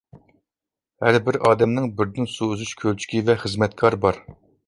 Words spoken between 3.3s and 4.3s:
ۋە خىزمەتكار بار.